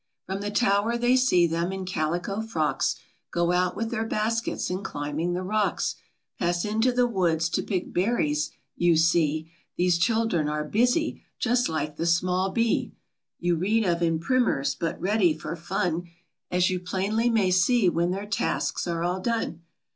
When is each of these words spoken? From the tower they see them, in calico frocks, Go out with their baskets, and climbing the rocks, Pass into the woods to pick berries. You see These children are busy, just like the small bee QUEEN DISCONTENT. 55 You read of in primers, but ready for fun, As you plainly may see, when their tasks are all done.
From 0.25 0.41
the 0.41 0.49
tower 0.49 0.97
they 0.97 1.15
see 1.15 1.45
them, 1.45 1.71
in 1.71 1.85
calico 1.85 2.41
frocks, 2.41 2.95
Go 3.29 3.51
out 3.51 3.75
with 3.75 3.91
their 3.91 4.03
baskets, 4.03 4.71
and 4.71 4.83
climbing 4.83 5.33
the 5.33 5.43
rocks, 5.43 5.93
Pass 6.39 6.65
into 6.65 6.91
the 6.91 7.05
woods 7.05 7.49
to 7.49 7.61
pick 7.61 7.93
berries. 7.93 8.49
You 8.75 8.97
see 8.97 9.51
These 9.77 9.99
children 9.99 10.49
are 10.49 10.63
busy, 10.65 11.21
just 11.37 11.69
like 11.69 11.97
the 11.97 12.07
small 12.07 12.49
bee 12.49 12.93
QUEEN 13.43 13.43
DISCONTENT. 13.43 13.43
55 13.43 13.45
You 13.45 13.55
read 13.57 13.85
of 13.95 14.01
in 14.01 14.19
primers, 14.19 14.73
but 14.73 14.99
ready 14.99 15.37
for 15.37 15.55
fun, 15.55 16.09
As 16.49 16.71
you 16.71 16.79
plainly 16.79 17.29
may 17.29 17.51
see, 17.51 17.87
when 17.87 18.09
their 18.09 18.25
tasks 18.25 18.87
are 18.87 19.03
all 19.03 19.19
done. 19.19 19.61